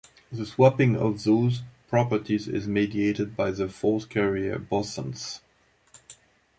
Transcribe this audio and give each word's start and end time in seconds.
The 0.31 0.47
swapping 0.47 0.95
of 0.95 1.23
those 1.25 1.61
properties 1.87 2.47
is 2.47 2.67
mediated 2.67 3.35
by 3.37 3.51
the 3.51 3.69
force 3.69 4.03
carrier 4.03 4.57
bosons. 4.57 5.41